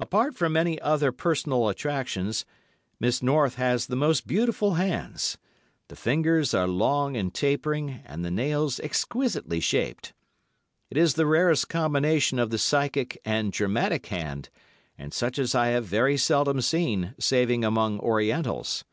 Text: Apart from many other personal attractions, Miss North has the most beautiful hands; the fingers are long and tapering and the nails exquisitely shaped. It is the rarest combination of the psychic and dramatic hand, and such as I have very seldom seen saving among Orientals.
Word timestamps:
Apart 0.00 0.34
from 0.34 0.54
many 0.54 0.80
other 0.80 1.12
personal 1.12 1.68
attractions, 1.68 2.44
Miss 2.98 3.22
North 3.22 3.54
has 3.54 3.86
the 3.86 3.94
most 3.94 4.26
beautiful 4.26 4.74
hands; 4.74 5.38
the 5.86 5.94
fingers 5.94 6.52
are 6.52 6.66
long 6.66 7.16
and 7.16 7.32
tapering 7.32 8.00
and 8.04 8.24
the 8.24 8.30
nails 8.32 8.80
exquisitely 8.80 9.60
shaped. 9.60 10.14
It 10.90 10.96
is 10.96 11.14
the 11.14 11.26
rarest 11.26 11.68
combination 11.68 12.40
of 12.40 12.50
the 12.50 12.58
psychic 12.58 13.20
and 13.24 13.52
dramatic 13.52 14.06
hand, 14.06 14.48
and 14.98 15.14
such 15.14 15.38
as 15.38 15.54
I 15.54 15.68
have 15.68 15.84
very 15.84 16.16
seldom 16.16 16.60
seen 16.60 17.14
saving 17.20 17.64
among 17.64 18.00
Orientals. 18.00 18.84